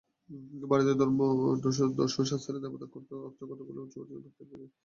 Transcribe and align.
ভারতীয় 0.63 0.97
ধর্ম 1.01 1.19
ও 1.41 1.47
দর্শনশাস্ত্রে 1.99 2.63
দেবতা 2.63 2.85
অর্থে 3.19 3.43
কতকগুলি 3.49 3.79
উচ্চপদস্থ 3.81 4.11
ব্যক্তিকে 4.15 4.43
বুঝায়। 4.51 4.71